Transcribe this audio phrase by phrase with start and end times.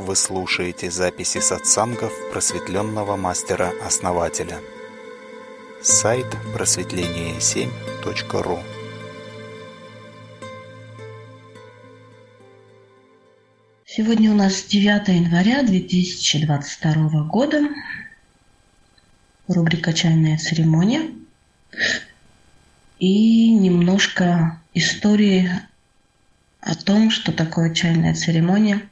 [0.00, 4.58] Вы слушаете записи сатсангов просветленного мастера-основателя.
[5.82, 6.24] Сайт
[6.54, 8.60] просветление7.ру
[13.84, 17.68] Сегодня у нас 9 января 2022 года.
[19.48, 21.10] Рубрика «Чайная церемония».
[22.98, 25.50] И немножко истории
[26.62, 28.89] о том, что такое чайная церемония.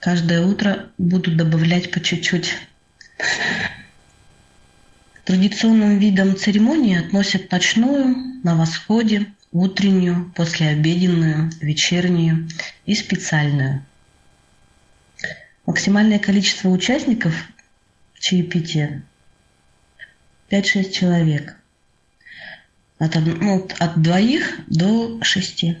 [0.00, 2.54] Каждое утро буду добавлять по чуть-чуть.
[5.24, 12.48] Традиционным видом церемонии относят ночную, на восходе, утреннюю, послеобеденную, вечернюю
[12.86, 13.84] и специальную.
[15.66, 17.34] Максимальное количество участников
[18.18, 19.02] чаепития
[20.48, 21.56] 5-6 человек.
[22.98, 25.76] От, ну, от двоих до шести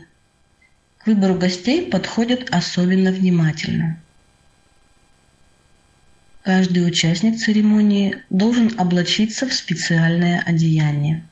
[1.06, 3.98] выбору гостей подходят особенно внимательно.
[6.42, 11.24] Каждый участник церемонии должен облачиться в специальное одеяние.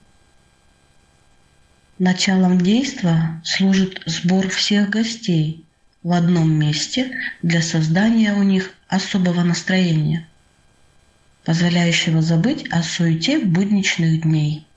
[1.99, 5.65] Началом действа служит сбор всех гостей
[6.03, 10.29] в одном месте для создания у них особого настроения,
[11.45, 14.67] позволяющего забыть о суете будничных дней–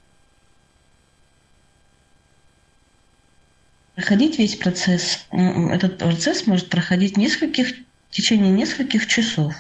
[4.00, 7.76] проходить весь процесс, этот процесс может проходить нескольких,
[8.10, 9.54] в течение нескольких часов.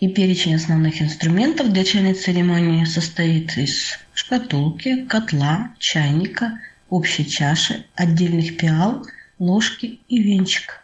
[0.00, 8.56] И перечень основных инструментов для чайной церемонии состоит из шкатулки, котла, чайника, общей чаши, отдельных
[8.56, 9.06] пиал,
[9.38, 10.82] ложки и венчик.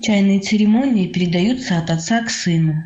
[0.00, 2.82] Чайные церемонии передаются от отца к сыну.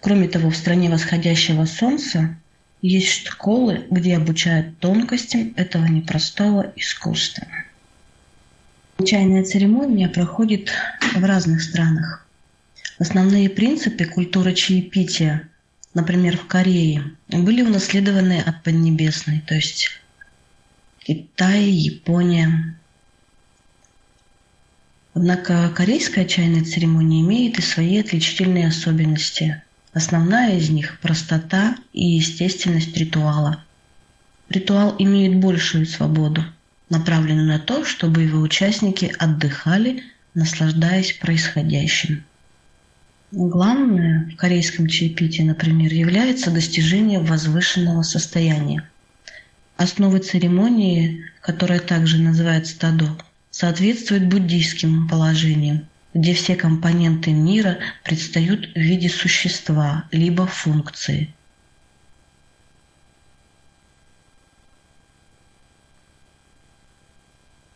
[0.00, 2.36] Кроме того, в стране восходящего солнца
[2.80, 7.46] есть школы, где обучают тонкостям этого непростого искусства.
[9.04, 10.70] Чайная церемония проходит
[11.14, 12.23] в разных странах.
[12.98, 15.48] Основные принципы культуры чаепития,
[15.94, 19.90] например, в Корее, были унаследованы от Поднебесной, то есть
[21.00, 22.78] Китай, Япония.
[25.12, 29.62] Однако корейская чайная церемония имеет и свои отличительные особенности–
[29.94, 33.62] Основная из них– простота и естественность ритуала.
[34.48, 36.44] Ритуал имеет большую свободу,
[36.90, 40.02] направленную на то, чтобы его участники отдыхали,
[40.34, 42.24] наслаждаясь происходящим.
[43.36, 48.88] Главное в корейском чаепитии, например, является достижение возвышенного состояния.
[49.76, 53.18] Основы церемонии, которая также называется тадо,
[53.50, 61.34] соответствует буддийским положениям– где все компоненты мира предстают в виде существа либо функции.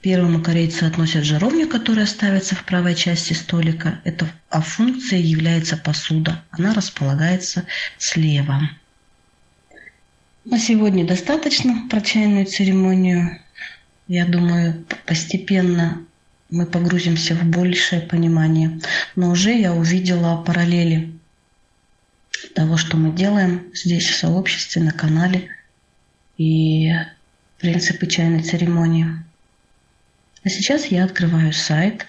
[0.01, 4.01] Первому корейцу относят жаровню, которая ставится в правой части столика.
[4.05, 6.45] Это, а функцией является посуда.
[6.51, 7.65] Она располагается
[7.99, 8.71] слева.
[10.45, 13.39] На сегодня достаточно про чайную церемонию.
[14.07, 16.05] Я думаю, постепенно
[16.49, 18.81] мы погрузимся в большее понимание.
[19.17, 21.13] Но уже я увидела параллели
[22.55, 25.49] того, что мы делаем здесь в сообществе, на канале
[26.37, 26.93] и
[27.59, 29.28] принципы чайной церемонии.
[30.45, 32.07] А сейчас я открываю сайт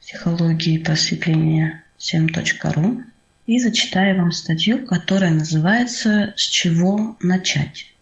[0.00, 3.04] психологии просветления 7.ru
[3.46, 7.92] и зачитаю вам статью, которая называется «С чего начать?».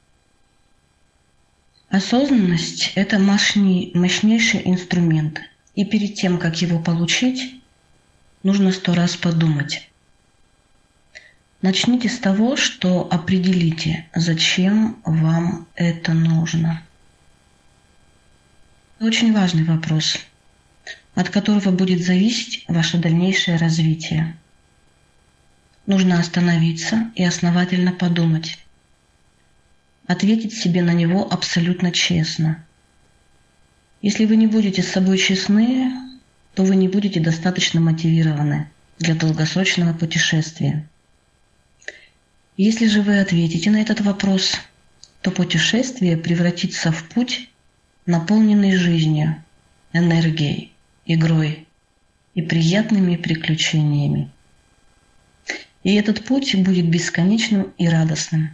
[1.90, 5.40] Осознанность– это мощней, мощнейший инструмент.
[5.74, 7.60] И перед тем, как его получить,
[8.42, 9.90] нужно сто раз подумать.
[11.62, 16.82] Начните с того, что определите, зачем вам это нужно.
[19.00, 20.18] Очень важный вопрос,
[21.14, 24.36] от которого будет зависеть ваше дальнейшее развитие.
[25.86, 28.58] Нужно остановиться и основательно подумать,
[30.06, 32.62] ответить себе на него абсолютно честно.
[34.02, 35.90] Если вы не будете с собой честны,
[36.54, 40.86] то вы не будете достаточно мотивированы для долгосрочного путешествия.
[42.58, 44.56] Если же вы ответите на этот вопрос,
[45.22, 47.49] то путешествие превратится в путь,
[48.10, 49.42] наполненный жизнью,
[49.92, 50.72] энергией,
[51.06, 51.66] игрой
[52.34, 54.30] и приятными приключениями.
[55.84, 58.50] И этот путь будет бесконечным и радостным.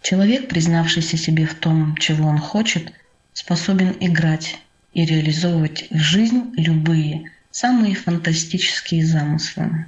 [0.00, 2.92] Человек, признавшийся себе в том, чего он хочет,
[3.34, 4.58] способен играть
[4.94, 9.86] и реализовывать в жизнь любые, самые фантастические замыслы.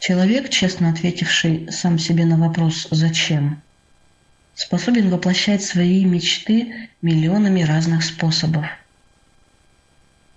[0.00, 3.62] Человек, честно ответивший сам себе на вопрос «Зачем?»,
[4.56, 8.66] способен воплощать свои мечты миллионами разных способов.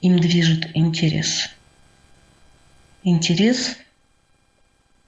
[0.01, 1.49] Им движет интерес.
[3.03, 3.77] Интерес,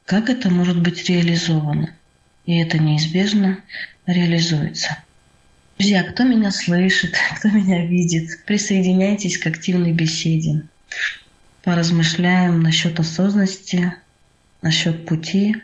[0.06, 1.94] как это может быть реализовано.
[2.46, 3.60] И это неизбежно
[4.08, 5.04] реализуется.
[5.78, 10.63] Друзья, кто меня слышит, кто меня видит, присоединяйтесь к активной беседе.
[11.63, 13.94] Поразмышляем насчет осознанности,
[14.62, 15.58] насчет пути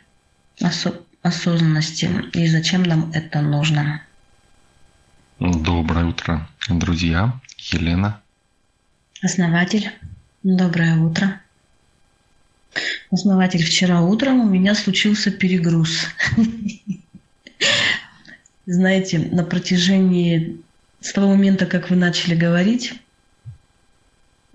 [0.60, 4.02] осо- осознанности и зачем нам это нужно.
[5.40, 7.40] Доброе утро, друзья.
[7.58, 8.22] Елена.
[9.22, 9.92] Основатель.
[10.44, 11.42] Доброе утро.
[13.12, 16.08] Основатель, вчера утром у меня случился перегруз.
[18.66, 20.62] Знаете, на протяжении
[21.00, 22.94] с того момента, как вы начали говорить,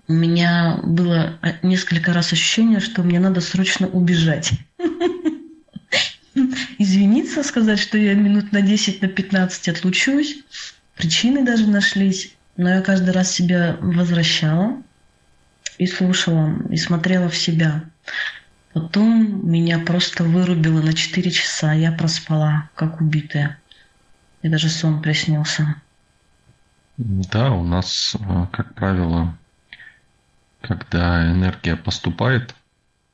[0.07, 4.53] у меня было несколько раз ощущение, что мне надо срочно убежать.
[6.77, 10.43] Извиниться, сказать, что я минут на 10, на 15 отлучусь.
[10.95, 12.35] Причины даже нашлись.
[12.55, 14.81] Но я каждый раз себя возвращала
[15.77, 17.83] и слушала, и смотрела в себя.
[18.73, 21.73] Потом меня просто вырубило на 4 часа.
[21.73, 23.59] Я проспала, как убитая.
[24.41, 25.75] И даже сон приснился.
[26.97, 29.35] Да, у нас, э, как правило,
[30.61, 32.55] когда энергия поступает,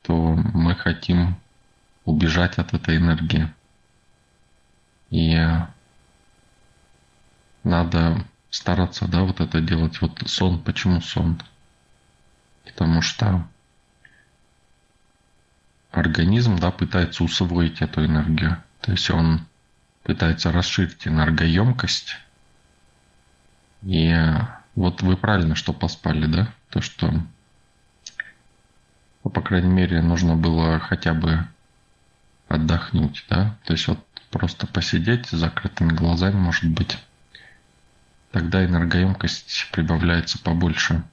[0.02, 1.38] то мы хотим
[2.10, 3.54] убежать от этой энергии.
[5.10, 5.38] И
[7.64, 10.02] надо стараться, да, вот это делать.
[10.02, 11.42] Вот сон, почему сон?
[12.66, 13.48] Потому что
[15.92, 18.62] организм, да, пытается усвоить эту энергию.
[18.82, 19.46] То есть он
[20.04, 22.16] пытается расширить энергоемкость.
[23.84, 24.16] И
[24.76, 26.54] вот вы правильно, что поспали, да?
[26.70, 27.12] То, что,
[29.24, 31.48] ну, по крайней мере, нужно было хотя бы
[32.50, 33.58] отдохнуть, да?
[33.64, 36.98] То есть вот просто посидеть с закрытыми глазами, может быть.
[38.32, 41.04] Тогда энергоемкость прибавляется побольше.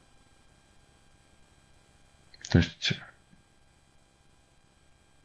[2.50, 2.92] То есть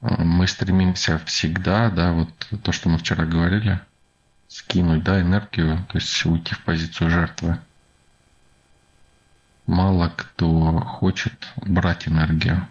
[0.02, 2.30] мы стремимся всегда, да, вот
[2.64, 3.80] то, что мы вчера говорили,
[4.48, 7.60] скинуть, да, энергию, то есть уйти в позицию жертвы.
[9.68, 12.68] Мало кто хочет брать энергию.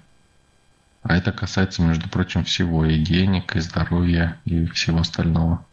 [1.02, 5.64] А это касается, между прочим, всего, и денег, и здоровья, и всего остального.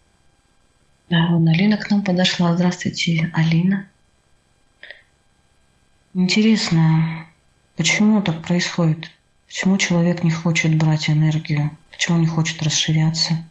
[1.10, 2.56] Да, вон Алина к нам подошла.
[2.56, 3.88] Здравствуйте, Алина.
[6.14, 7.26] Интересно,
[7.76, 9.12] почему так происходит?
[9.48, 11.72] Почему человек не хочет брать энергию?
[11.92, 13.44] Почему не хочет расширяться?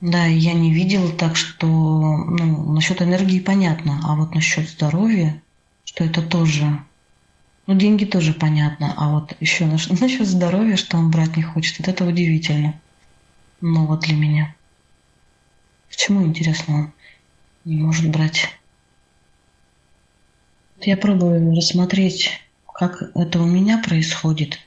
[0.00, 5.40] Да, я не видела так, что ну, насчет энергии понятно, а вот насчет здоровья,
[5.84, 6.82] что это тоже
[7.66, 11.78] ну, деньги тоже понятно, а вот еще насчет, насчет здоровья, что он брать не хочет,
[11.78, 12.80] вот это удивительно.
[13.60, 14.54] Ну, вот для меня.
[15.88, 16.92] Почему, интересно, он
[17.64, 18.48] не может брать?
[20.80, 22.42] Я пробую рассмотреть
[22.72, 24.58] как это у меня происходит.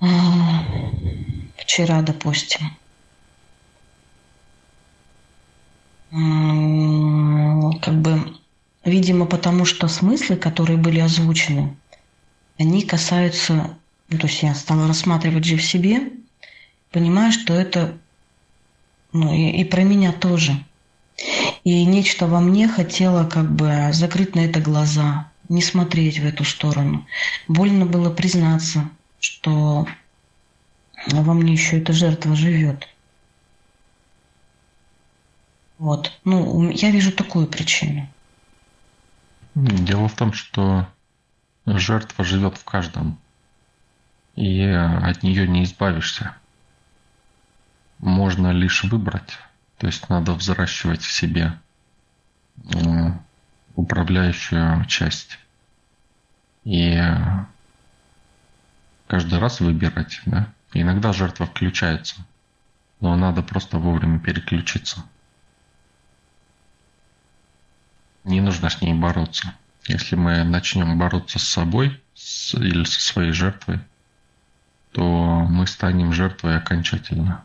[0.00, 0.64] А,
[1.56, 2.76] вчера, допустим.
[7.80, 8.36] Как бы,
[8.84, 11.76] видимо, потому что смыслы, которые были озвучены,
[12.58, 13.76] они касаются,
[14.08, 16.12] ну, то есть я стала рассматривать же в себе,
[16.90, 17.96] понимаю, что это
[19.12, 20.52] ну, и, и про меня тоже.
[21.62, 26.44] И нечто во мне хотело как бы закрыть на это глаза, не смотреть в эту
[26.44, 27.06] сторону.
[27.48, 29.86] Больно было признаться, что
[31.06, 32.88] во мне еще эта жертва живет.
[35.78, 36.12] Вот.
[36.24, 38.08] Ну, я вижу такую причину.
[39.54, 40.88] Дело в том, что
[41.64, 43.20] жертва живет в каждом,
[44.34, 46.34] и от нее не избавишься.
[48.00, 49.38] Можно лишь выбрать,
[49.78, 51.58] то есть надо взращивать в себе
[53.76, 55.38] управляющую часть.
[56.64, 57.00] И
[59.06, 60.52] каждый раз выбирать, да.
[60.72, 62.16] Иногда жертва включается,
[62.98, 65.04] но надо просто вовремя переключиться.
[68.24, 69.54] Не нужно с ней бороться.
[69.86, 73.80] Если мы начнем бороться с собой с, или со своей жертвой,
[74.92, 77.44] то мы станем жертвой окончательно.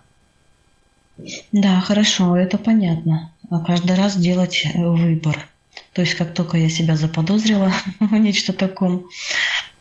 [1.51, 3.31] Да, хорошо, это понятно.
[3.49, 5.47] А каждый раз делать выбор–
[5.93, 9.09] то есть как только я себя заподозрила в нечто таком,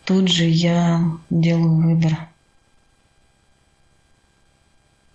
[0.05, 2.29] тут же я делаю выбор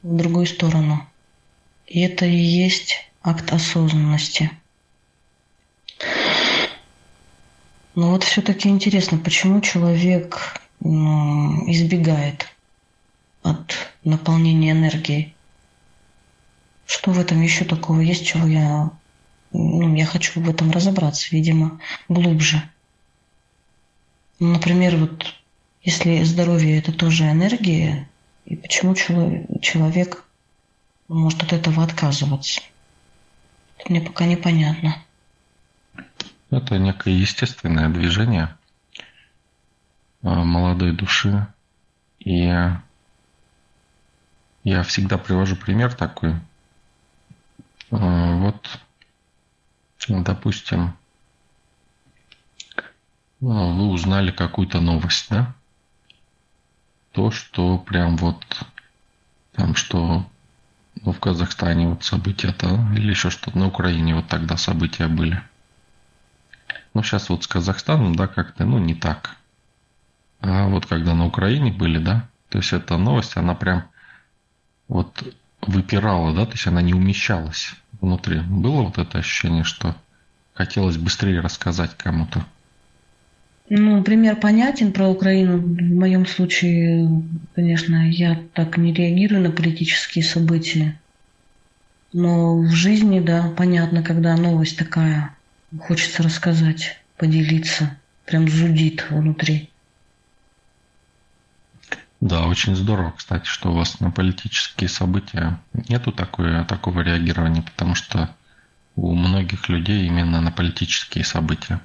[0.01, 1.05] в другую сторону.
[1.87, 4.51] И это и есть акт осознанности.
[7.95, 12.47] Но вот все-таки интересно, почему человек избегает
[13.43, 15.35] от наполнения энергией?
[16.85, 18.91] Что в этом еще такого есть, чего я...
[19.51, 22.61] Ну, я хочу в этом разобраться, видимо, глубже.
[24.39, 25.35] Ну, например, вот
[25.83, 28.09] если здоровье– это тоже энергия,
[28.45, 30.25] и почему человек
[31.07, 32.61] может от этого отказываться?
[33.77, 35.03] Это мне пока непонятно.
[36.53, 38.55] Это некое естественное движение
[40.21, 41.47] а, молодой души.
[42.19, 42.45] И
[44.63, 46.35] я всегда привожу пример такой.
[47.89, 48.69] А, вот,
[50.07, 50.95] допустим,
[53.39, 55.55] ну, вы узнали какую-то новость, да?
[57.13, 58.45] То, что прям вот
[59.53, 60.29] там, что
[61.01, 65.41] ну, в Казахстане вот события-то, или еще что-то, на Украине вот тогда события были.
[66.93, 69.37] Ну, сейчас вот с Казахстаном, да, как-то, ну, не так.
[70.41, 73.85] А вот когда на Украине были, да, то есть эта новость, она прям
[74.87, 75.23] вот
[75.61, 78.41] выпирала, да, то есть она не умещалась внутри.
[78.41, 79.95] Было вот это ощущение, что
[80.53, 82.45] хотелось быстрее рассказать кому-то?
[83.69, 85.57] Ну, пример понятен про Украину.
[85.57, 87.23] В моем случае,
[87.55, 90.99] конечно, я так не реагирую на политические события.
[92.11, 95.35] Но в жизни, да, понятно, когда новость такая,
[95.79, 99.69] хочется рассказать, поделиться, прям зудит внутри.
[102.19, 107.95] Да, очень здорово, кстати, что у вас на политические события нету такой, такого реагирования, потому
[107.95, 108.33] что
[108.95, 111.81] у многих людей именно на политические события.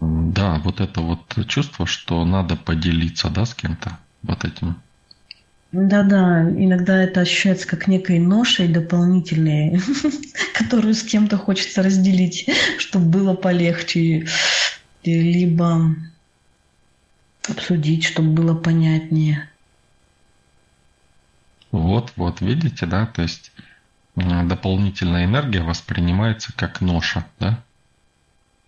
[0.00, 4.76] Да, вот это вот чувство, что надо поделиться, да, с кем-то вот этим.
[5.70, 9.80] Да-да, иногда это ощущается как некой ношей дополнительной,
[10.54, 12.48] которую с кем-то хочется разделить,
[12.78, 14.26] чтобы было полегче,
[15.04, 15.94] либо
[17.46, 19.50] обсудить, чтобы было понятнее.
[21.70, 23.52] Вот, вот, видите, да, то есть
[24.16, 27.62] дополнительная энергия воспринимается как ноша, да,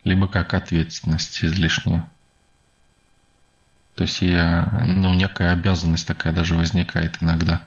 [0.04, 2.06] либо как ответственность излишняя.
[4.00, 7.60] То есть я, ну, некая обязанность такая даже возникает иногда,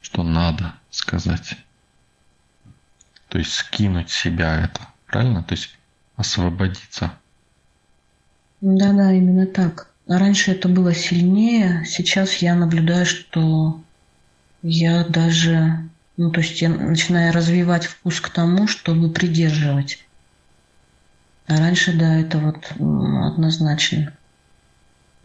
[0.00, 1.56] что надо сказать.
[3.28, 5.42] То есть скинуть себя это, правильно?
[5.42, 5.76] То есть
[6.14, 7.10] освободиться.
[8.60, 9.90] Да-да, именно так.
[10.06, 13.82] Раньше это было сильнее, сейчас я наблюдаю, что
[14.62, 15.80] я даже,
[16.16, 20.06] ну то есть я начинаю развивать вкус к тому, чтобы придерживать.
[21.48, 24.15] А раньше, да, это вот однозначно.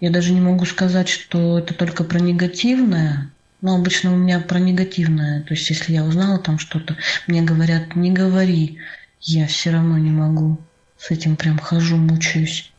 [0.01, 3.31] Я даже не могу сказать, что это только про негативное,
[3.61, 5.43] но обычно у меня про негативное.
[5.43, 8.79] То есть если я узнала там что-то, мне говорят, не говори,
[9.21, 10.57] я все равно не могу.
[10.97, 12.71] С этим прям хожу, мучаюсь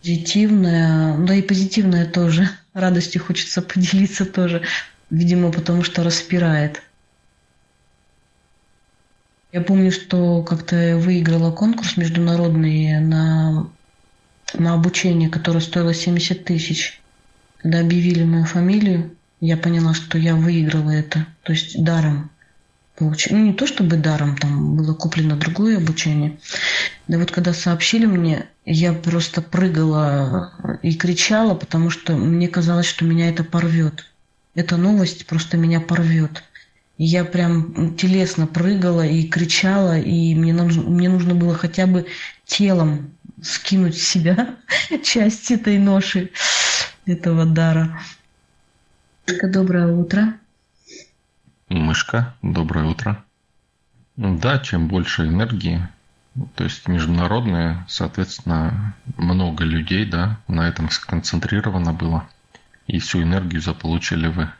[0.00, 2.48] позитивное, да и позитивное тоже.
[2.72, 4.62] Радостью хочется поделиться тоже,
[5.10, 6.82] видимо, потому что распирает.
[9.50, 13.68] Я помню, что как-то я выиграла конкурс международный на,
[14.54, 17.00] на обучение, которое стоило 70 тысяч.
[17.58, 22.30] Когда объявили мою фамилию, я поняла, что я выиграла это, то есть даром.
[22.96, 23.28] Получ...
[23.30, 26.38] Ну, не то чтобы даром, там было куплено другое обучение.
[27.06, 33.04] Да вот когда сообщили мне, я просто прыгала и кричала, потому что мне казалось, что
[33.04, 34.04] меня это порвет.
[34.54, 36.42] Эта новость просто меня порвет.
[36.96, 42.06] Я прям телесно прыгала и кричала, и мне нужно, мне нужно было хотя бы
[42.44, 44.56] телом скинуть с себя
[45.04, 46.30] часть этой ноши,
[47.06, 48.00] этого дара.
[49.42, 50.34] Доброе утро.
[51.68, 53.24] Мышка, доброе утро.
[54.16, 55.86] Да, чем больше энергии,
[56.54, 62.28] то есть международные, соответственно, много людей, да, на этом сконцентрировано было.
[62.86, 64.50] И всю энергию заполучили вы.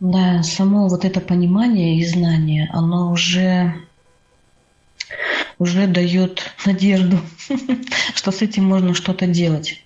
[0.00, 3.74] Да, само вот это понимание и знание, оно уже
[5.58, 7.18] уже дает надежду,
[8.14, 9.82] что с этим можно что-то делать.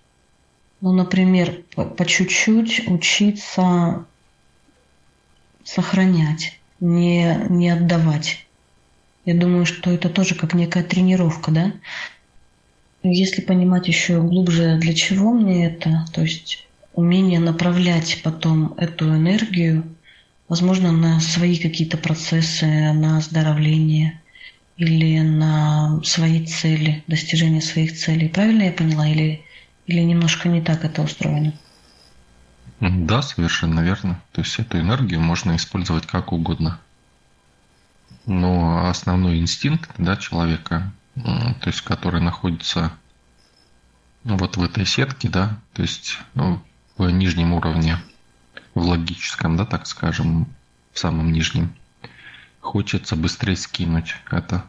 [0.81, 4.07] Ну, например, по, чуть-чуть учиться
[5.65, 8.47] сохранять, не, не отдавать.
[9.25, 11.73] Я думаю, что это тоже как некая тренировка, да?
[13.03, 19.85] Если понимать еще глубже, для чего мне это, то есть умение направлять потом эту энергию,
[20.49, 24.20] возможно, на свои какие-то процессы, на оздоровление
[24.81, 28.31] или на свои цели, достижение своих целей.
[28.31, 29.07] Правильно я поняла?
[29.07, 29.45] Или,
[29.87, 31.53] или немножко не так это устроено?
[32.81, 34.23] Да, совершенно верно.
[34.33, 36.81] То есть эту энергию можно использовать как угодно.
[38.25, 42.91] Но основной инстинкт да, человека, то есть который находится
[44.25, 46.63] вот в этой сетке, да, то есть ну,
[46.97, 47.99] в нижнем уровне,
[48.75, 50.47] в логическом, да, так скажем,
[50.95, 51.75] в самом нижнем.
[52.61, 54.65] Хочется быстрее скинуть это.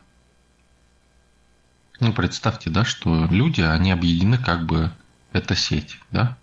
[1.99, 4.91] Ну, представьте, да, что люди, они объединены как бы,
[5.33, 6.37] это сеть, да?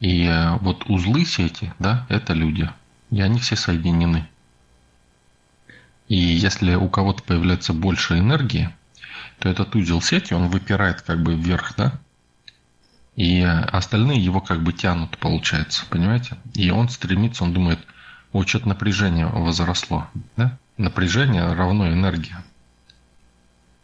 [0.00, 2.68] И э, вот узлы сети, да, это люди.
[3.10, 4.28] И они все соединены.
[6.08, 8.68] И если у кого-то появляется больше энергии,
[9.38, 12.00] то этот узел сети, он выпирает как бы вверх, да?
[13.16, 16.36] И остальные его как бы тянут, получается, понимаете?
[16.54, 17.78] И он стремится, он думает,
[18.32, 20.58] о, что-то напряжение возросло, да?
[20.78, 22.42] Напряжение равно энергия.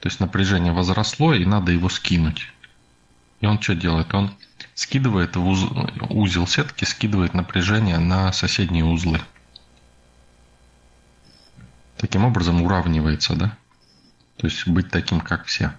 [0.01, 2.53] То есть напряжение возросло, и надо его скинуть.
[3.41, 4.13] И он что делает?
[4.15, 4.33] Он
[4.75, 5.67] скидывает в уз...
[6.09, 9.21] узел сетки, скидывает напряжение на соседние узлы.
[11.97, 13.57] Таким образом уравнивается, да?
[14.37, 15.73] То есть быть таким, как все.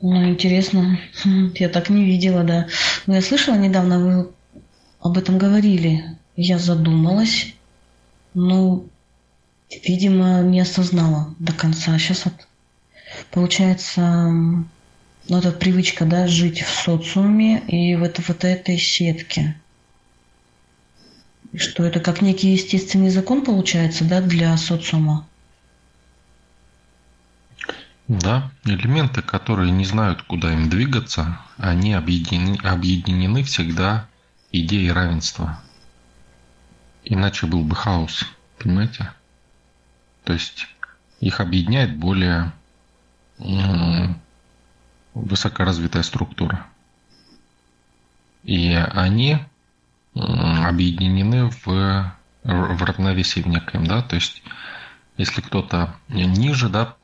[0.00, 0.98] Ну, интересно.
[1.54, 2.68] Я так не видела, да.
[3.06, 4.30] Но я слышала недавно, вы
[5.00, 6.18] об этом говорили.
[6.36, 7.54] Я задумалась.
[8.34, 8.88] Ну,
[9.84, 11.98] видимо, не осознала до конца.
[11.98, 12.34] Сейчас вот,
[13.30, 14.00] получается,
[15.28, 19.56] ну, это привычка, да, жить в социуме и в, это, вот этой сетке.
[21.54, 25.26] Что это как некий естественный закон получается, да, для социума?
[28.06, 34.08] Да, элементы, которые не знают, куда им двигаться, они объединены, объединены всегда
[34.50, 35.60] идеей равенства.
[37.10, 38.24] Иначе был бы хаос,
[38.56, 39.12] понимаете?
[40.22, 40.68] То есть
[41.18, 42.52] их объединяет более
[45.14, 46.64] высокоразвитая структура.
[48.44, 49.38] И они
[50.14, 52.14] объединены в,
[52.44, 54.44] в равновесии в некоем, да, то есть
[55.16, 56.94] если кто-то ниже, да,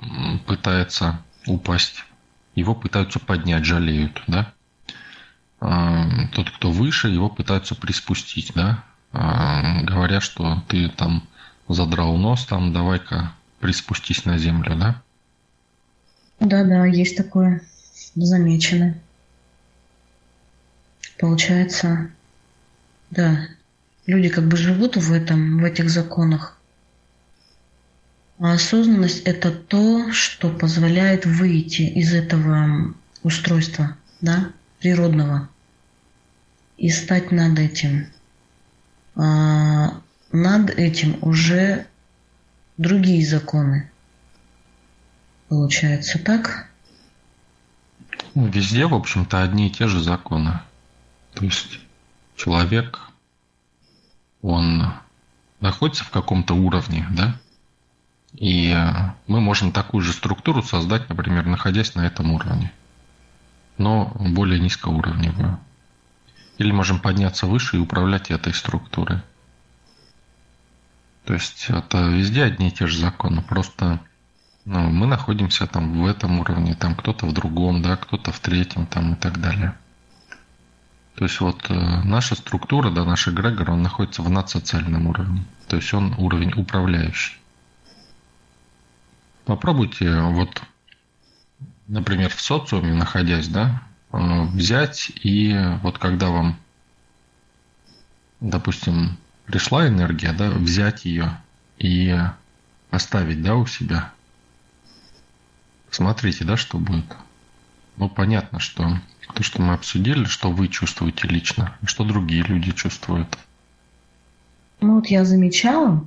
[0.47, 2.05] пытается упасть,
[2.55, 4.53] его пытаются поднять, жалеют, да.
[6.33, 8.85] Тот, кто выше, его пытаются приспустить, да,
[10.17, 11.29] говоря, что ты там
[11.69, 15.03] задрал нос, там давай-ка приспустись на землю, да.
[16.41, 17.63] Да-да, есть такое,
[18.15, 18.95] замечено.
[21.19, 22.11] Получается,
[23.11, 23.49] да,
[24.07, 26.59] люди как бы живут в этом, в этих законах,
[28.39, 35.49] а осознанность– это то, что позволяет выйти из этого устройства, да, природного,
[36.77, 38.09] и стать над этим.
[39.15, 40.03] А
[40.43, 41.87] над этим уже
[42.77, 43.91] другие законы.
[45.49, 46.69] Получается так?
[48.35, 50.61] Ну, везде, в общем-то, одни и те же законы.
[51.33, 51.81] То есть
[52.37, 53.01] человек,
[54.43, 54.93] он
[55.61, 57.41] находится в каком-то уровне, да,
[58.35, 58.77] и
[59.27, 62.73] мы можем такую же структуру создать, например, находясь на этом уровне,
[63.79, 65.59] но более низкоуровневую.
[66.59, 69.23] Или можем подняться выше и управлять этой структурой.
[71.27, 74.01] То есть это везде одни и те же законы, просто
[74.65, 78.87] ну, мы находимся там в этом уровне, там кто-то в другом, да, кто-то в третьем
[78.87, 79.77] там и так далее.
[81.17, 85.45] То есть вот э, наша структура, да, наш эгрегор, он находится в надсоциальном уровне.
[85.67, 87.37] То есть он уровень управляющий.
[89.47, 90.63] Попробуйте вот,
[91.89, 96.57] например, в социуме находясь, да, э, взять и вот когда вам,
[98.41, 101.41] допустим, пришла энергия, да, взять ее
[101.79, 102.17] и
[102.91, 104.13] оставить, да, у себя.
[105.91, 107.07] Смотрите, да, что будет.
[107.97, 109.01] Ну, понятно, что
[109.35, 113.39] то, что мы обсудили, что вы чувствуете лично, что другие люди чувствуют.
[114.81, 116.07] Ну, вот я замечала,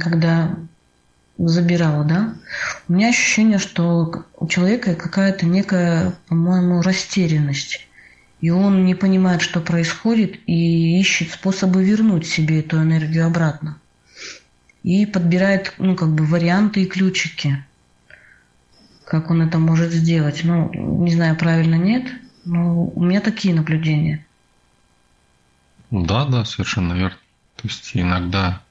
[0.00, 0.56] когда
[1.38, 2.34] забирала, да,
[2.88, 7.87] у меня ощущение, что у человека какая-то некая, по-моему, растерянность.
[8.40, 13.78] И он не понимает, что происходит, и ищет способы вернуть себе эту энергию обратно.
[14.84, 17.64] И подбирает, ну, как бы варианты и ключики,
[19.04, 20.44] как он это может сделать.
[20.44, 22.06] Ну, не знаю, правильно нет,
[22.44, 24.24] но у меня такие наблюдения.
[25.90, 27.18] Да, да, совершенно верно.
[27.56, 28.62] То есть иногда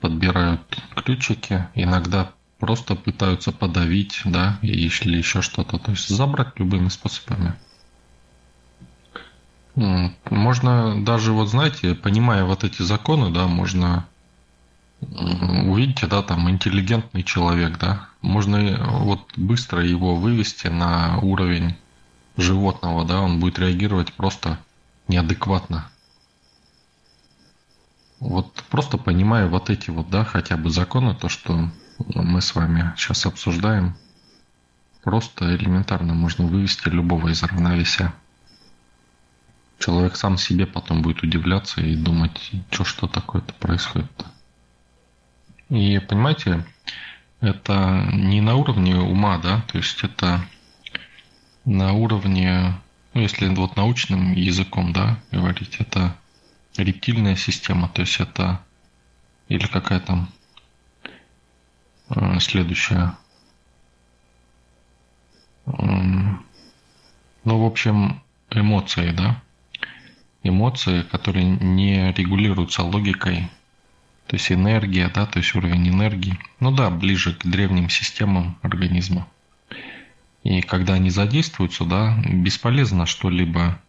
[0.00, 0.62] подбирают
[0.94, 7.54] ключики, иногда просто пытаются подавить, да, или еще что-то, то есть забрать любыми способами.
[9.76, 14.06] Можно даже, вот знаете, понимая вот эти законы, да, можно
[15.00, 21.76] увидите, да, там интеллигентный человек, да, можно вот быстро его вывести на уровень
[22.38, 24.58] животного, да, он будет реагировать просто
[25.08, 25.88] неадекватно.
[28.18, 31.68] Вот просто понимая вот эти вот, да, хотя бы законы, то, что
[32.14, 33.94] мы с вами сейчас обсуждаем,
[35.02, 38.14] просто элементарно можно вывести любого из равновесия.
[39.78, 44.10] Человек сам себе потом будет удивляться и думать, что что такое-то происходит.
[45.68, 46.64] И понимаете,
[47.40, 50.40] это не на уровне ума, да, то есть это
[51.64, 52.74] на уровне,
[53.12, 56.16] ну, если вот научным языком, да, говорить, это
[56.76, 58.60] рептильная система, то есть это
[59.48, 60.28] или какая там
[62.10, 63.16] э, следующая.
[65.66, 66.42] Ну,
[67.44, 69.42] в общем, эмоции, да,
[70.48, 73.48] эмоции, которые не регулируются логикой,
[74.26, 76.38] то есть энергия, да, то есть уровень энергии.
[76.58, 79.28] Ну да, ближе к древним системам организма.
[80.42, 83.80] И когда они задействуются, да, бесполезно что-либо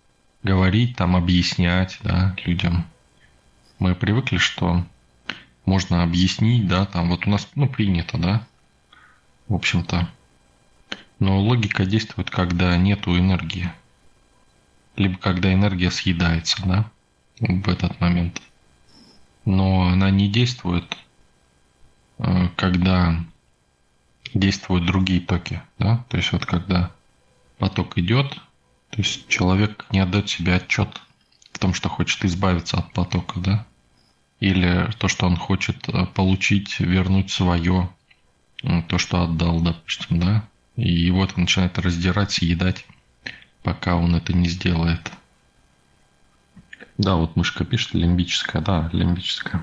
[0.44, 2.86] говорить, там, объяснять, да, людям.
[3.80, 4.84] Мы привыкли, что
[5.66, 8.48] можно объяснить, да, там, вот у нас, ну, принято, да,
[9.48, 10.08] в общем-то.
[11.20, 13.72] Но логика действует, когда нету энергии
[14.98, 16.92] либо когда энергия съедается, да,
[17.40, 18.42] в этот момент.
[19.46, 20.98] Но она не действует,
[22.18, 23.24] э, когда
[24.34, 26.92] действуют другие токи, да, то есть вот когда
[27.60, 28.30] поток идет,
[28.90, 31.02] то есть человек не отдает себе отчет
[31.54, 33.66] в том, что хочет избавиться от потока, да,
[34.40, 37.90] или то, что он хочет э, получить, вернуть свое,
[38.88, 40.44] то, что отдал, допустим, да,
[40.76, 42.86] и его это начинает раздирать, съедать
[43.68, 45.12] пока он это не сделает.
[46.98, 49.62] Да, вот мышка пишет лимбическая, да, лимбическая.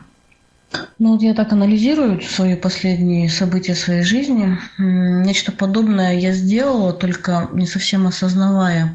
[0.99, 4.59] Ну вот я так анализирую свои последние события своей жизни.
[4.77, 8.95] Нечто подобное я сделала, только не совсем осознавая,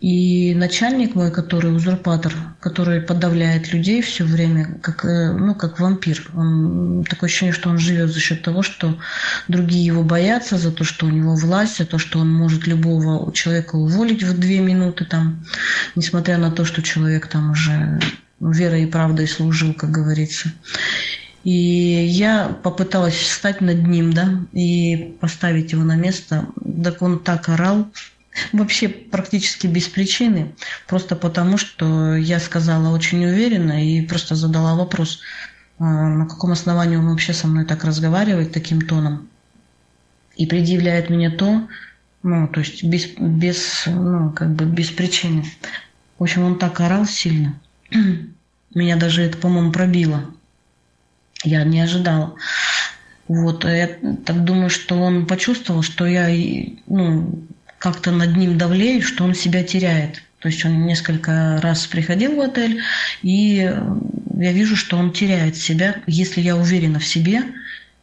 [0.00, 6.30] и начальник мой, который узурпатор, который подавляет людей все время, как, э, ну, как вампир.
[6.34, 8.98] Он, такое ощущение, что он живет за счет того, что
[9.48, 13.32] другие его боятся, за то, что у него власть, за то, что он может любого
[13.32, 15.44] человека уволить в две минуты, там,
[15.94, 17.98] несмотря на то, что человек там уже
[18.40, 20.52] верой и правдой служил, как говорится.
[21.44, 26.46] И я попыталась встать над ним, да, и поставить его на место.
[26.82, 27.86] Так он так орал,
[28.52, 30.54] Вообще практически без причины,
[30.88, 35.20] просто потому что я сказала очень уверенно и просто задала вопрос,
[35.78, 39.28] а, на каком основании он вообще со мной так разговаривает таким тоном.
[40.36, 41.68] И предъявляет мне то,
[42.24, 45.44] ну, то есть без, без, ну, как бы без причины.
[46.18, 47.60] В общем, он так орал сильно.
[48.74, 50.24] Меня даже это, по-моему, пробило.
[51.44, 52.34] Я не ожидала.
[53.28, 53.88] Вот, я
[54.26, 56.28] так думаю, что он почувствовал, что я,
[56.86, 57.46] ну,
[57.84, 60.22] как-то над ним давлею, что он себя теряет.
[60.38, 62.80] То есть он несколько раз приходил в отель,
[63.20, 63.70] и
[64.38, 65.96] я вижу, что он теряет себя.
[66.06, 67.42] Если я уверена в себе,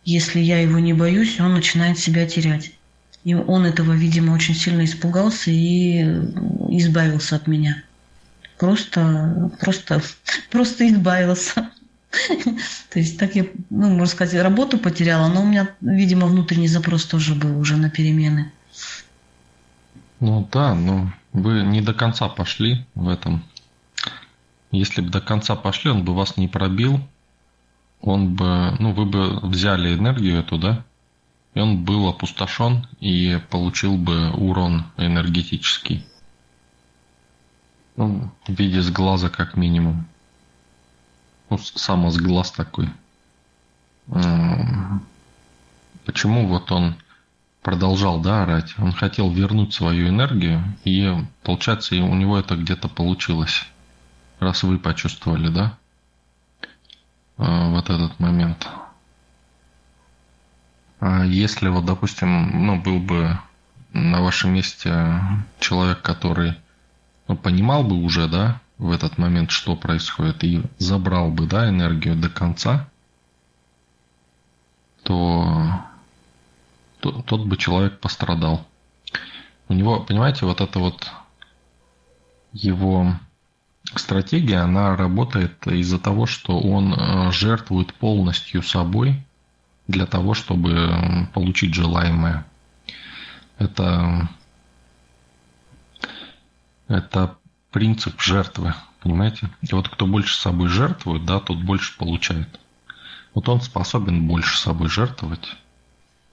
[0.06, 2.74] если я его не боюсь, он начинает себя терять.
[3.24, 6.04] И он этого, видимо, очень сильно испугался и
[6.70, 7.82] избавился от меня.
[8.60, 10.00] Просто, просто,
[10.52, 11.72] просто избавился.
[12.92, 17.06] То есть так я, ну, можно сказать, работу потеряла, но у меня, видимо, внутренний запрос
[17.06, 18.52] тоже был уже на перемены.
[20.22, 23.44] Ну да, но вы не до конца пошли в этом.
[24.70, 27.02] Если бы до конца пошли, он бы вас не пробил.
[28.02, 30.86] Он бы, ну, вы бы взяли энергию эту, да?
[31.56, 36.06] И он был опустошен и получил бы урон энергетический.
[37.96, 40.06] Ну, в виде сглаза как минимум.
[41.50, 42.90] Ну, самосглаз такой.
[46.06, 46.96] Почему вот он
[47.62, 48.74] продолжал, да, орать.
[48.78, 53.66] Он хотел вернуть свою энергию, и получается, у него это где-то получилось.
[54.40, 55.78] Раз вы почувствовали, да,
[57.38, 58.68] а, вот этот момент.
[61.00, 63.38] А если вот, допустим, ну, был бы
[63.94, 65.20] на вашем месте
[65.60, 66.56] человек, который
[67.28, 72.16] ну, понимал бы уже, да, в этот момент, что происходит, и забрал бы, да, энергию
[72.16, 72.88] до конца,
[75.04, 75.84] то
[77.02, 78.66] то, тот бы человек пострадал.
[79.68, 81.12] У него, понимаете, вот это вот
[82.54, 83.16] его
[83.96, 89.24] стратегия, она работает из-за того, что он э, жертвует полностью собой
[89.88, 92.46] для того, чтобы получить желаемое.
[93.58, 94.30] Это,
[96.88, 97.38] это
[97.72, 99.50] принцип жертвы, понимаете?
[99.62, 102.60] И вот кто больше собой жертвует, да, тот больше получает.
[103.34, 105.56] Вот он способен больше собой жертвовать,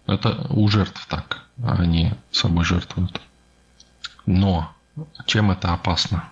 [0.08, 3.20] это у жертв так, а они собой жертвуют.
[4.24, 4.72] Но
[5.26, 6.24] чем это опасно?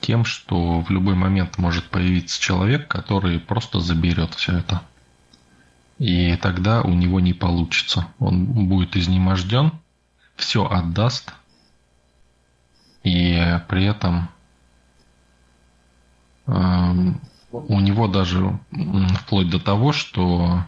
[0.00, 4.80] Тем, что в любой момент может появиться человек, который просто заберет все это.
[5.98, 8.06] И тогда у него не получится.
[8.18, 9.72] Он будет изнеможден,
[10.34, 11.34] все отдаст,
[13.02, 14.30] и при этом
[16.46, 17.20] эм,
[17.52, 18.58] у него даже
[19.20, 20.64] вплоть до того, что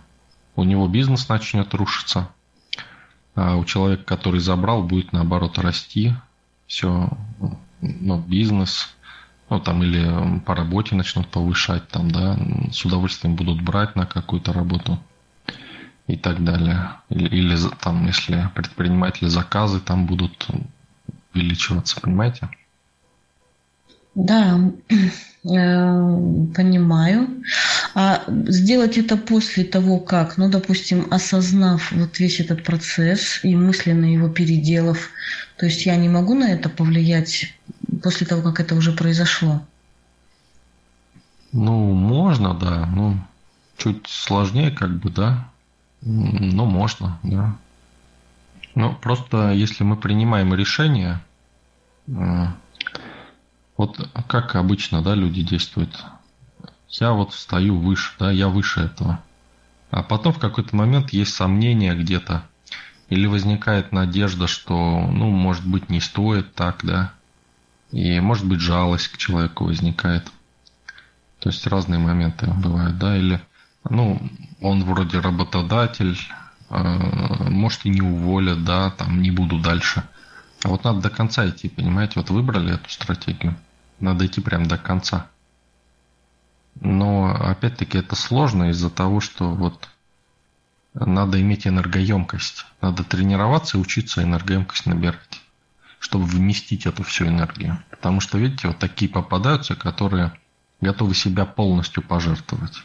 [0.56, 2.28] у него бизнес начнет рушиться,
[3.34, 6.14] а у человека, который забрал, будет наоборот расти,
[6.66, 7.10] все,
[7.80, 8.94] ну, бизнес,
[9.48, 12.38] ну, там, или по работе начнут повышать, там, да,
[12.72, 14.98] с удовольствием будут брать на какую-то работу
[16.06, 16.90] и так далее.
[17.08, 20.46] Или, или там, если предприниматели заказы там будут
[21.34, 22.48] увеличиваться, понимаете?
[24.14, 24.58] Да,
[24.88, 25.08] э,
[25.44, 27.42] понимаю.
[27.94, 34.05] А сделать это после того, как, ну, допустим, осознав вот весь этот процесс и мысленно
[34.05, 35.11] его переделав,
[35.57, 37.55] то есть я не могу на это повлиять
[38.03, 39.62] после того, как это уже произошло?
[41.53, 42.87] Ну, можно, да.
[42.94, 43.18] Ну,
[43.76, 45.48] чуть сложнее, как бы, да.
[46.03, 47.57] Ну, можно, да.
[48.74, 51.20] Ну, просто если мы принимаем решение,
[52.07, 52.46] э,
[53.76, 56.05] вот как обычно, да, люди действуют.
[56.90, 59.22] Я вот встаю выше, да, я выше этого.
[59.90, 62.44] А потом в какой-то момент есть сомнения где-то.
[63.09, 67.12] Или возникает надежда, что, ну, может быть, не стоит так, да.
[67.92, 70.31] И, может быть, жалость к человеку возникает.
[71.40, 73.16] То есть разные моменты бывают, да.
[73.16, 73.40] Или,
[73.88, 74.20] ну,
[74.61, 76.18] он вроде работодатель,
[76.70, 80.03] э, может и не уволят, да, там не буду дальше.
[80.62, 83.57] А вот надо до конца идти, понимаете, вот выбрали эту стратегию.
[83.98, 85.26] Надо идти прям до конца.
[86.80, 89.88] Но опять-таки это сложно из-за того, что вот
[90.94, 92.66] надо иметь энергоемкость.
[92.80, 95.40] Надо тренироваться и учиться энергоемкость набирать,
[95.98, 97.82] чтобы вместить эту всю энергию.
[97.90, 100.32] Потому что, видите, вот такие попадаются, которые
[100.80, 102.82] готовы себя полностью пожертвовать.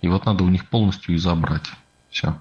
[0.00, 1.70] И вот надо у них полностью и забрать.
[2.10, 2.40] Все.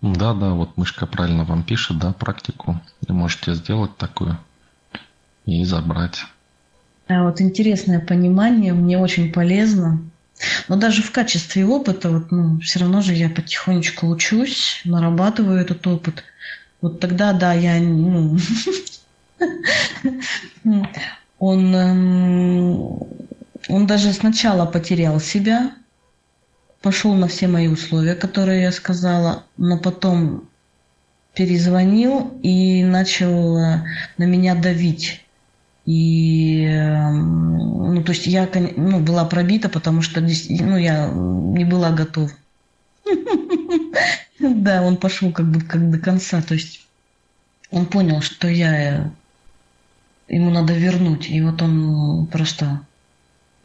[0.00, 2.80] Да, да, вот мышка правильно вам пишет, да, практику.
[3.06, 4.38] Вы можете сделать такую
[5.46, 6.26] и забрать.
[7.08, 10.00] А вот интересное понимание, мне очень полезно.
[10.68, 15.86] Но даже в качестве опыта, вот, ну, все равно же я потихонечку учусь, нарабатываю этот
[15.86, 16.24] опыт.
[16.80, 18.38] Вот тогда, да, я, ну,
[21.38, 22.98] он, эм,
[23.68, 25.72] он даже сначала потерял себя,
[26.80, 30.48] пошел на все мои условия, которые я сказала, но потом
[31.34, 33.84] перезвонил и начал э,
[34.18, 35.21] на меня давить.
[35.84, 41.90] И, эм, ну, то есть я ну, была пробита, потому что ну, я не была
[41.90, 42.30] готова.
[44.38, 46.42] Да, он пошел как бы как до конца.
[46.42, 46.84] То есть
[47.70, 49.12] он понял, что я
[50.28, 51.28] ему надо вернуть.
[51.30, 52.80] И вот он просто...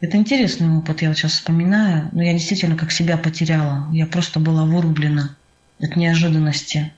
[0.00, 2.08] Это интересный опыт, я вот сейчас вспоминаю.
[2.12, 3.88] Но я действительно как себя потеряла.
[3.92, 5.36] Я просто была вырублена
[5.80, 6.92] от неожиданности.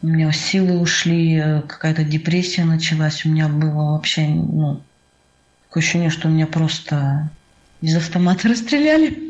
[0.00, 3.24] У меня силы ушли, э, какая-то депрессия началась.
[3.24, 4.80] У меня было вообще, ну,
[5.68, 7.30] такое ощущение, что меня просто
[7.80, 9.18] из автомата расстреляли.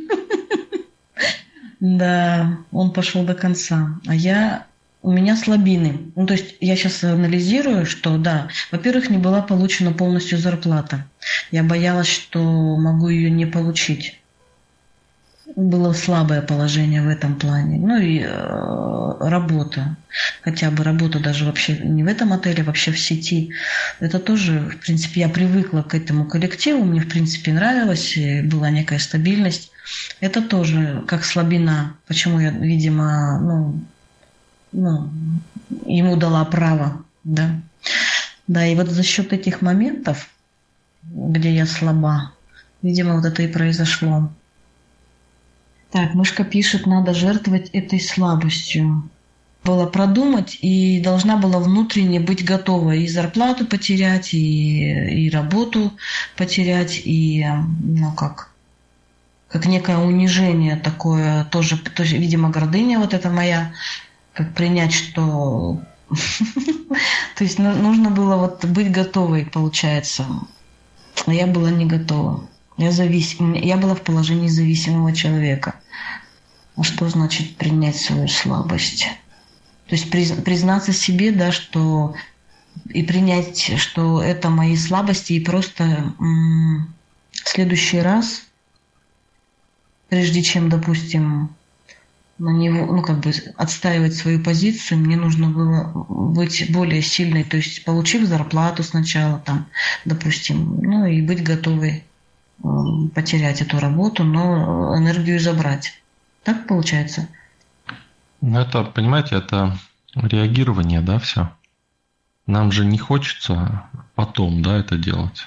[1.80, 4.00] Да, он пошел до конца.
[4.08, 4.66] А я
[5.00, 6.10] у меня слабины.
[6.16, 11.06] Ну, то есть я сейчас анализирую, что да, во-первых, не была получена полностью зарплата.
[11.52, 12.40] Я боялась, что
[12.76, 14.18] могу ее не получить
[15.58, 17.78] было слабое положение в этом плане.
[17.78, 19.96] Ну и э, работа,
[20.42, 23.50] хотя бы работа даже вообще не в этом отеле, вообще в сети.
[23.98, 29.00] Это тоже, в принципе, я привыкла к этому коллективу, мне, в принципе, нравилось, была некая
[29.00, 29.72] стабильность.
[30.20, 33.80] Это тоже как слабина, почему я, видимо, ну,
[34.70, 35.10] ну,
[35.86, 37.60] ему дала право, да.
[38.46, 40.28] Да, и вот за счет этих моментов,
[41.02, 42.32] где я слаба,
[42.80, 44.30] видимо, вот это и произошло.
[45.90, 49.08] Так, мышка пишет, надо жертвовать этой слабостью.
[49.64, 55.92] Было продумать и должна была внутренне быть готова и зарплату потерять, и, и работу
[56.36, 57.44] потерять, и,
[57.82, 58.50] ну как,
[59.48, 63.72] как некое унижение такое, тоже, тоже, видимо, гордыня вот эта моя,
[64.32, 65.80] как принять, что...
[67.36, 70.24] То есть ну, нужно было вот быть готовой, получается.
[71.26, 72.48] Но я была не готова.
[72.78, 75.74] Я, зависим, я была в положении зависимого человека.
[76.76, 79.08] А что значит принять свою слабость?
[79.88, 82.14] То есть признаться себе, да, что
[82.88, 86.94] и принять, что это мои слабости, и просто м-
[87.32, 88.42] в следующий раз,
[90.08, 91.50] прежде чем, допустим,
[92.38, 97.56] на него, ну, как бы отстаивать свою позицию, мне нужно было быть более сильной, то
[97.56, 99.66] есть получив зарплату сначала, там,
[100.04, 102.04] допустим, ну, и быть готовой
[103.14, 106.02] потерять эту работу, но энергию забрать.
[106.42, 107.28] Так получается?
[108.40, 109.76] Ну, это, понимаете, это
[110.14, 111.52] реагирование, да, все.
[112.46, 115.46] Нам же не хочется потом, да, это делать.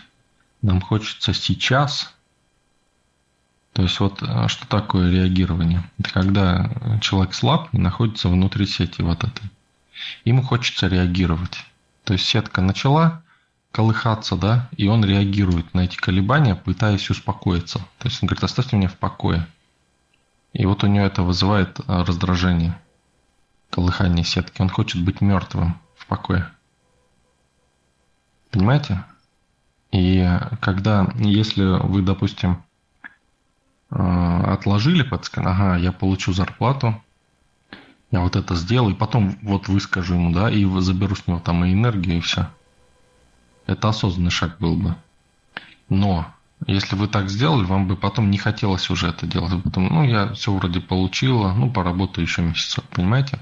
[0.61, 2.13] Нам хочется сейчас
[3.73, 5.83] То есть вот э, что такое реагирование?
[5.97, 6.69] Это когда
[7.01, 9.49] человек слаб и находится внутри сети вот этой.
[10.25, 11.65] Ему хочется реагировать.
[12.03, 13.20] То есть сетка начала
[13.71, 17.79] колыхаться, да, и он реагирует на эти колебания, пытаясь успокоиться.
[17.99, 19.47] То есть он говорит, оставьте меня в покое.
[20.53, 22.77] И вот у него это вызывает э, раздражение,
[23.69, 24.61] колыхание сетки.
[24.61, 26.51] Он хочет быть мертвым в покое.
[28.49, 29.05] Понимаете?
[29.91, 30.27] И
[30.59, 32.63] когда, если вы, допустим,
[33.89, 37.01] э, отложили под ага, я получу зарплату,
[38.11, 41.63] я вот это сделал, и потом вот выскажу ему, да, и заберу с него там
[41.63, 42.49] и энергию, и все.
[43.71, 44.95] Это осознанный шаг был бы.
[45.87, 46.27] Но
[46.67, 49.63] если вы так сделали, вам бы потом не хотелось уже это делать.
[49.63, 53.41] Потом, ну, я все вроде получила, ну, поработаю еще месяцок, понимаете?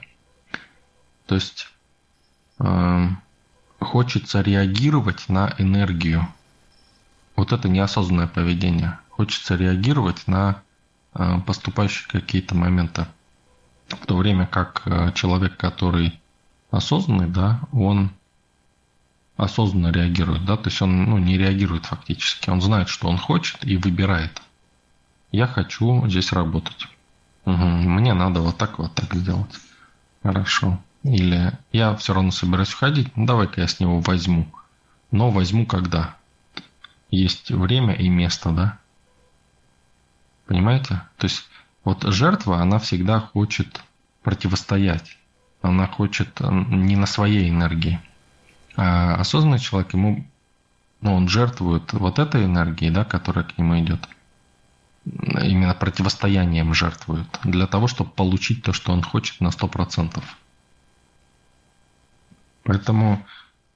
[1.26, 1.68] То есть
[2.60, 3.08] э,
[3.80, 6.28] хочется реагировать на энергию.
[7.36, 9.00] Вот это неосознанное поведение.
[9.10, 10.62] Хочется реагировать на
[11.16, 13.08] э, поступающие какие-то моменты.
[13.88, 16.20] В то время как э, человек, который
[16.70, 18.12] осознанный, да, он
[19.40, 23.66] осознанно реагирует, да, то есть он ну, не реагирует фактически, он знает, что он хочет
[23.66, 24.42] и выбирает.
[25.32, 26.88] Я хочу здесь работать.
[27.46, 29.56] Угу, мне надо вот так вот так сделать.
[30.24, 30.78] Хорошо.
[31.04, 34.46] Или я все равно собираюсь уходить, ну давай-ка я с него возьму.
[35.12, 36.18] Но возьму когда?
[37.10, 38.78] Есть время и место, да?
[40.48, 41.02] Понимаете?
[41.18, 41.48] То есть
[41.86, 43.82] вот жертва, она всегда хочет
[44.22, 45.18] противостоять.
[45.62, 48.02] Она хочет не на своей энергии.
[48.82, 50.26] А осознанный человек, ему,
[51.02, 54.08] ну, он жертвует вот этой энергией, да, которая к нему идет.
[55.04, 57.28] Именно противостоянием жертвует.
[57.44, 60.24] Для того, чтобы получить то, что он хочет на 100%.
[62.64, 63.26] Поэтому,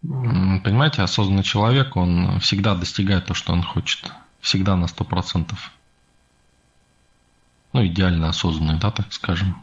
[0.01, 4.09] понимаете, осознанный человек, он всегда достигает то, что он хочет.
[4.39, 5.53] Всегда на 100%.
[7.73, 9.61] Ну, идеально осознанный, да, так скажем.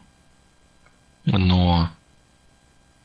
[1.24, 1.88] Но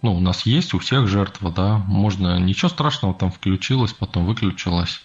[0.06, 5.02] ну, у нас есть у всех жертва, да, можно, ничего страшного, там включилось, потом выключилось.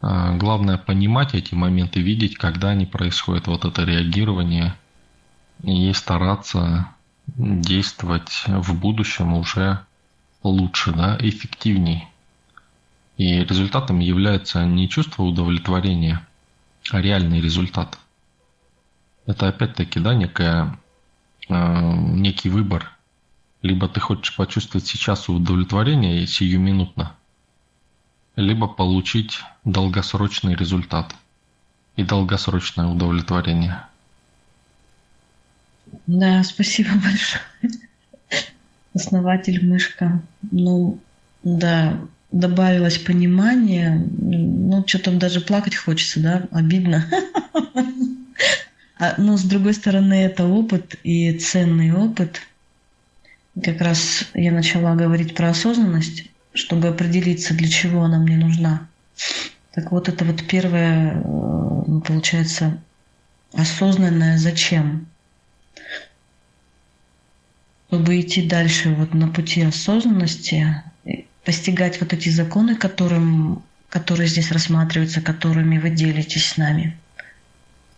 [0.00, 4.74] А, главное понимать эти моменты, видеть, когда они происходят, вот это реагирование,
[5.62, 6.88] и стараться
[7.36, 9.80] действовать в будущем уже
[10.42, 12.08] лучше, да, эффективней.
[13.18, 16.26] И результатом является не чувство удовлетворения,
[16.90, 17.98] а реальный результат.
[19.26, 20.78] Это опять-таки, да, некая,
[21.50, 22.90] э, некий выбор
[23.62, 27.14] либо ты хочешь почувствовать сейчас удовлетворение сиюминутно,
[28.36, 31.14] либо получить долгосрочный результат
[31.96, 33.84] и долгосрочное удовлетворение.
[36.06, 37.42] Да, спасибо большое.
[38.94, 40.22] Основатель мышка.
[40.50, 40.98] Ну,
[41.42, 42.00] да,
[42.32, 44.06] добавилось понимание.
[44.18, 47.06] Ну, что там даже плакать хочется, да, обидно.
[49.02, 52.42] А, но с другой стороны, это опыт и ценный опыт–
[53.62, 58.88] как раз я начала говорить про осознанность, чтобы определиться, для чего она мне нужна.
[59.72, 62.82] Так вот, это вот первое, э, получается,
[63.52, 65.06] осознанное зачем.
[67.88, 70.82] Чтобы идти дальше вот на пути осознанности,
[71.44, 76.96] постигать вот эти законы, которым, которые здесь рассматриваются, которыми вы делитесь с нами.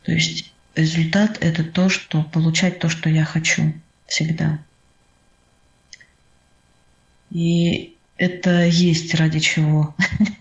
[0.05, 3.75] То есть результат– это то, что получать то, что я хочу
[4.07, 4.59] всегда.
[7.33, 9.95] И это есть ради чего.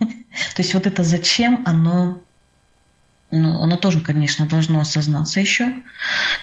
[0.54, 2.20] То есть вот это зачем, оно,
[3.30, 5.74] ну, оно тоже, конечно, должно осознаться еще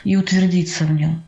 [0.04, 1.24] и утвердиться в нем.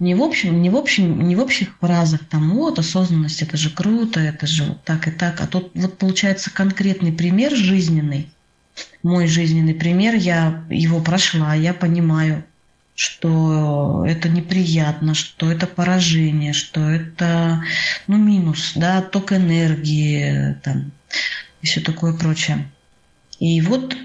[0.00, 3.70] Не в общем, не в общем, не в общих фразах там, вот осознанность, это же
[3.70, 5.40] круто, это же вот так и так.
[5.40, 8.28] А тут вот получается конкретный пример жизненный,
[9.02, 12.44] мой жизненный пример, я его прошла, я понимаю,
[12.94, 17.62] что это неприятно, что это поражение, что это
[18.06, 20.92] ну, минус, да, ток энергии там,
[21.60, 22.70] и все такое прочее.
[23.40, 23.96] И вот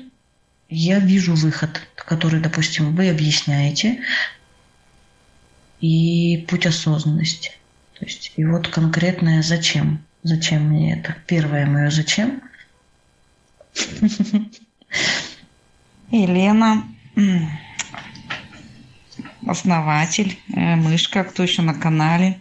[0.70, 4.02] я вижу выход, который, допустим, вы объясняете,
[5.82, 7.52] и путь осознанности.
[7.98, 10.04] То есть, и вот конкретное зачем.
[10.24, 11.16] Зачем мне это?
[11.28, 12.42] Первое мое зачем.
[16.12, 16.84] Елена,
[19.50, 22.40] основатель, э, мышка, кто еще на канале.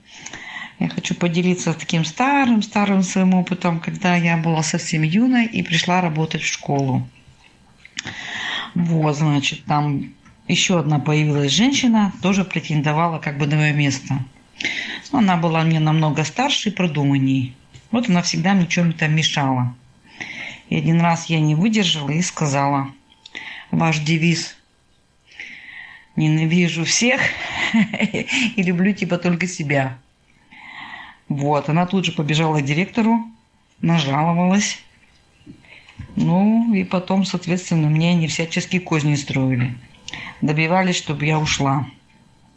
[0.78, 6.42] Я хочу поделиться таким старым-старым своим опытом, когда я была совсем юной и пришла работать
[6.42, 7.08] в школу.
[8.74, 10.12] Вот, значит, там
[10.46, 14.24] еще одна появилась женщина, тоже претендовала как бы на мое место.
[15.10, 17.56] Но она была мне намного старше и продуманней.
[17.90, 19.74] Вот она всегда мне чем-то мешала.
[20.68, 22.92] И один раз я не выдержала и сказала,
[23.70, 24.57] ваш девиз
[26.18, 27.20] ненавижу всех
[27.72, 29.98] и люблю типа только себя.
[31.28, 33.24] Вот, она тут же побежала к директору,
[33.80, 34.82] нажаловалась.
[36.16, 39.76] Ну, и потом, соответственно, мне они всяческие козни строили.
[40.40, 41.86] Добивались, чтобы я ушла.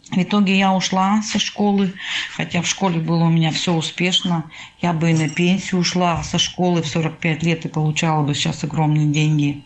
[0.10, 1.94] В итоге я ушла со школы,
[2.36, 4.46] хотя в школе было у меня все успешно.
[4.82, 8.64] Я бы и на пенсию ушла со школы в 45 лет и получала бы сейчас
[8.64, 9.64] огромные деньги.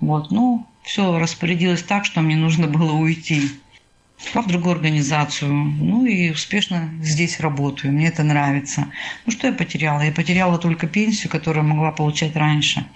[0.00, 3.50] Вот, ну, все распорядилось так, что мне нужно было уйти
[4.34, 5.52] в другую организацию.
[5.52, 7.92] Ну и успешно здесь работаю.
[7.92, 8.88] Мне это нравится.
[9.26, 10.00] Ну что я потеряла?
[10.00, 12.86] Я потеряла только пенсию, которую могла получать раньше.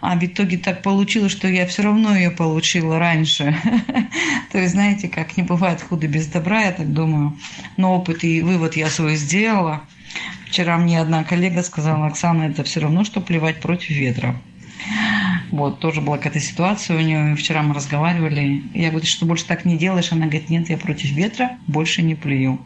[0.00, 3.56] А в итоге так получилось, что я все равно ее получила раньше.
[4.52, 7.36] То есть, знаете, как не бывает худо без добра, я так думаю.
[7.76, 9.82] Но опыт и вывод я свой сделала.
[10.46, 14.40] Вчера мне одна коллега сказала, Оксана, это все равно, что плевать против ветра.
[15.50, 17.34] Вот, тоже была какая-то ситуация у нее.
[17.36, 18.62] Вчера мы разговаривали.
[18.74, 20.12] Я говорю, что больше так не делаешь?
[20.12, 22.60] Она говорит, нет, я против ветра больше не плюю.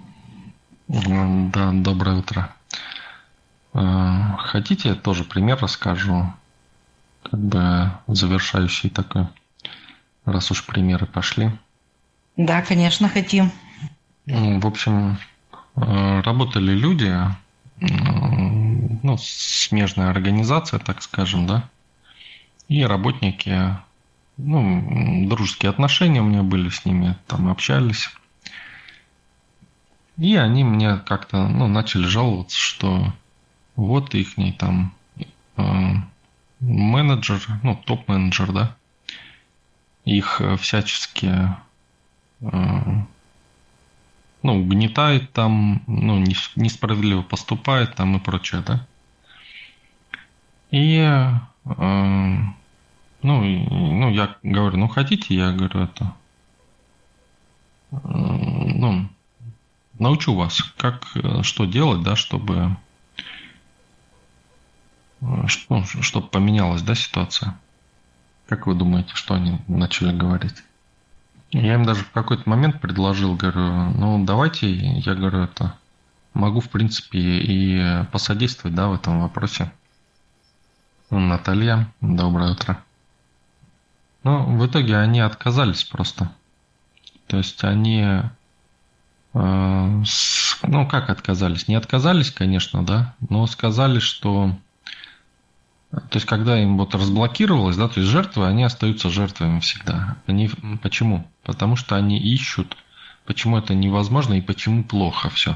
[0.88, 2.54] Да, доброе утро.
[3.74, 6.32] Э, хотите, тоже пример расскажу,
[7.22, 9.26] как бы завершающий такой,
[10.24, 11.50] раз уж примеры пошли.
[12.36, 13.50] Да, конечно, хотим.
[14.26, 15.18] В общем,
[15.76, 17.16] э, работали люди,
[17.80, 21.68] ну, смежная организация, так скажем, да,
[22.72, 23.76] и работники,
[24.38, 28.08] ну, дружеские отношения у меня были с ними, там общались.
[30.16, 33.12] И они мне как-то, ну, начали жаловаться, что
[33.76, 34.94] вот их там
[35.58, 35.62] э,
[36.60, 38.76] менеджер, ну, топ-менеджер, да,
[40.06, 41.54] их всячески
[42.40, 42.46] э,
[44.42, 46.24] ну, угнетает там, ну,
[46.56, 48.86] несправедливо поступает там и прочее, да.
[50.70, 52.38] И э,
[53.22, 56.14] ну, ну, я говорю, ну, хотите, я говорю, это,
[57.90, 59.08] ну,
[59.98, 62.76] научу вас, как, э, что делать, да, чтобы,
[65.20, 67.58] ну, чтобы поменялась, да, ситуация.
[68.48, 70.62] Как вы думаете, что они начали говорить?
[71.52, 75.76] Я им даже в какой-то момент предложил, говорю, ну, давайте, я говорю, это,
[76.34, 79.70] могу, в принципе, и посодействовать, да, в этом вопросе.
[81.10, 82.82] Наталья, доброе утро.
[84.24, 86.30] Ну, в итоге они отказались просто.
[87.26, 88.04] То есть они,
[89.34, 91.66] э, с, ну как отказались?
[91.66, 94.56] Не отказались, конечно, да, но сказали, что,
[95.90, 100.16] то есть когда им вот разблокировалось, да, то есть жертвы, они остаются жертвами всегда.
[100.26, 100.50] Они,
[100.82, 101.26] почему?
[101.42, 102.76] Потому что они ищут,
[103.24, 105.54] почему это невозможно и почему плохо все.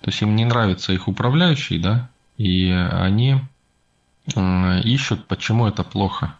[0.00, 3.40] То есть им не нравится их управляющий, да, и они
[4.34, 6.34] э, ищут, почему это плохо.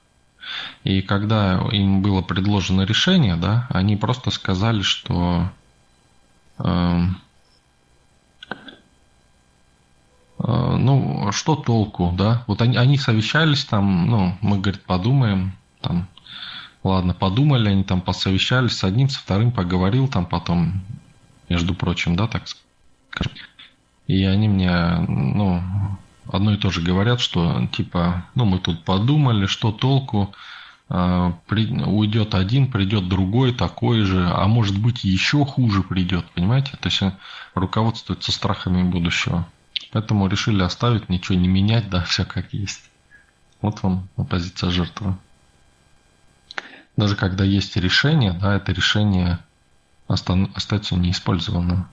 [0.84, 5.50] И когда им было предложено решение, да, они просто сказали, что
[6.58, 7.00] э,
[10.38, 12.44] э, ну, что толку, да?
[12.46, 16.08] Вот они, они совещались там, ну, мы, говорит, подумаем, там,
[16.82, 20.82] ладно, подумали, они там посовещались с одним, со вторым поговорил там потом,
[21.48, 22.44] между прочим, да, так
[23.10, 23.32] скажем.
[24.06, 25.62] И они мне, ну,
[26.30, 30.34] одно и то же говорят, что типа, ну мы тут подумали, что толку,
[30.88, 36.72] а, при, уйдет один, придет другой такой же, а может быть еще хуже придет, понимаете?
[36.80, 37.02] То есть
[37.54, 39.46] руководствуется страхами будущего.
[39.92, 42.90] Поэтому решили оставить, ничего не менять, да, все как есть.
[43.60, 45.16] Вот вам позиция жертвы.
[46.96, 49.38] Даже когда есть решение, да, это решение
[50.08, 51.86] остается неиспользованным.